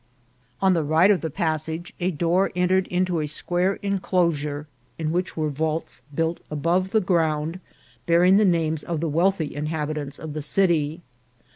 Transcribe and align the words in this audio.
On 0.63 0.73
the 0.73 0.81
right 0.81 1.11
of 1.11 1.21
the 1.21 1.29
passage 1.29 1.93
a 1.99 2.09
door 2.09 2.47
opened 2.55 2.87
into 2.87 3.19
a 3.19 3.27
square 3.27 3.75
enclosure, 3.83 4.65
in 4.97 5.11
which 5.11 5.37
were 5.37 5.51
vaults 5.51 6.01
built 6.15 6.39
above 6.49 6.89
the 6.89 7.01
ground, 7.01 7.59
bearing 8.07 8.37
the 8.37 8.43
names 8.43 8.83
of 8.83 8.99
the 8.99 9.07
weal 9.07 9.29
thy 9.29 9.45
inhabitants 9.45 10.17
of 10.17 10.33
the 10.33 10.41
city. 10.41 11.01